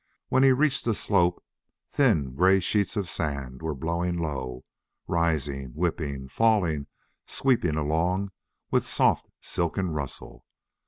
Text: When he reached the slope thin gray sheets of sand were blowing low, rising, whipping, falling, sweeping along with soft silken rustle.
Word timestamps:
When 0.29 0.41
he 0.41 0.51
reached 0.51 0.83
the 0.83 0.95
slope 0.95 1.43
thin 1.91 2.33
gray 2.33 2.59
sheets 2.59 2.97
of 2.97 3.07
sand 3.07 3.61
were 3.61 3.75
blowing 3.75 4.17
low, 4.17 4.63
rising, 5.07 5.73
whipping, 5.75 6.27
falling, 6.27 6.87
sweeping 7.27 7.75
along 7.77 8.31
with 8.71 8.83
soft 8.83 9.27
silken 9.41 9.91
rustle. 9.91 10.43